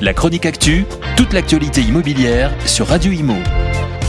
[0.00, 0.84] La chronique actu,
[1.16, 3.36] toute l'actualité immobilière sur Radio Imo.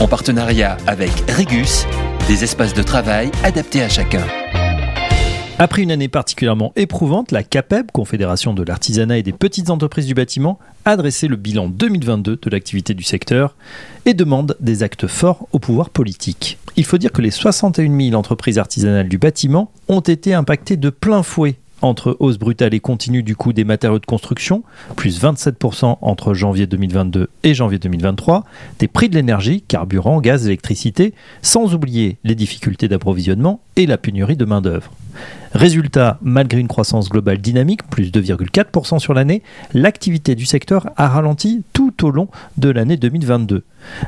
[0.00, 1.86] En partenariat avec Regus,
[2.26, 4.22] des espaces de travail adaptés à chacun.
[5.58, 10.14] Après une année particulièrement éprouvante, la CAPEB, Confédération de l'artisanat et des petites entreprises du
[10.14, 13.54] bâtiment, a dressé le bilan 2022 de l'activité du secteur
[14.04, 16.58] et demande des actes forts au pouvoir politique.
[16.76, 20.90] Il faut dire que les 61 000 entreprises artisanales du bâtiment ont été impactées de
[20.90, 24.62] plein fouet entre hausse brutale et continue du coût des matériaux de construction,
[24.96, 28.44] plus 27% entre janvier 2022 et janvier 2023,
[28.78, 34.36] des prix de l'énergie, carburant, gaz, électricité, sans oublier les difficultés d'approvisionnement et la pénurie
[34.36, 34.90] de main-d'œuvre.
[35.52, 41.62] Résultat, malgré une croissance globale dynamique, plus 2,4% sur l'année, l'activité du secteur a ralenti
[41.72, 43.64] tout au long de l'année 2022.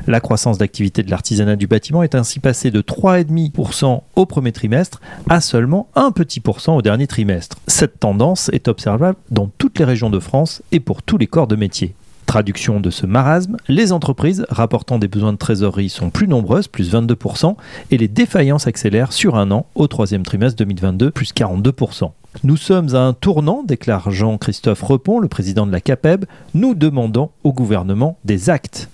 [0.07, 5.01] La croissance d'activité de l'artisanat du bâtiment est ainsi passée de 3,5% au premier trimestre
[5.29, 7.57] à seulement un petit pourcent au dernier trimestre.
[7.67, 11.47] Cette tendance est observable dans toutes les régions de France et pour tous les corps
[11.47, 11.95] de métier.
[12.29, 16.93] Traduction de ce marasme, les entreprises rapportant des besoins de trésorerie sont plus nombreuses, plus
[16.93, 17.55] 22%,
[17.89, 22.11] et les défaillances accélèrent sur un an au troisième trimestre 2022, plus 42%.
[22.43, 26.25] Nous sommes à un tournant, déclare Jean-Christophe Repon, le président de la CAPEB.
[26.53, 28.89] Nous demandons au gouvernement des actes.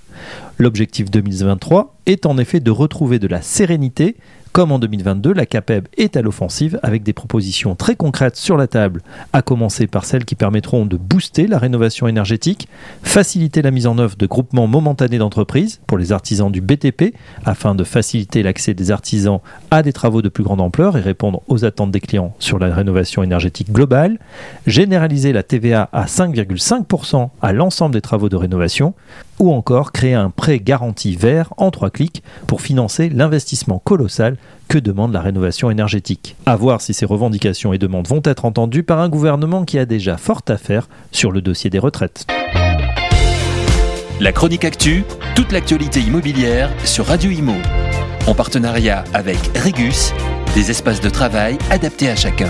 [0.58, 4.16] L'objectif 2023 est en effet de retrouver de la sérénité
[4.56, 8.68] comme en 2022, la CAPEB est à l'offensive avec des propositions très concrètes sur la
[8.68, 9.02] table,
[9.34, 12.70] à commencer par celles qui permettront de booster la rénovation énergétique,
[13.04, 17.76] faciliter la mise en œuvre de groupements momentanés d'entreprises pour les artisans du BTP, afin
[17.76, 21.66] de faciliter l'accès des artisans à des travaux de plus grande ampleur et répondre aux
[21.66, 24.20] attentes des clients sur la rénovation énergétique globale,
[24.68, 28.94] généraliser la TVA à 5,5% à l'ensemble des travaux de rénovation,
[29.40, 34.78] ou encore créer un prêt garanti vert en trois clics pour financer l'investissement colossal que
[34.78, 36.36] demande la rénovation énergétique.
[36.46, 39.86] A voir si ces revendications et demandes vont être entendues par un gouvernement qui a
[39.86, 42.26] déjà fort à faire sur le dossier des retraites.
[44.20, 45.04] La chronique actu,
[45.36, 47.56] toute l'actualité immobilière sur Radio Imo.
[48.28, 50.14] En partenariat avec Regus,
[50.56, 52.50] des espaces de travail adaptés à chacun.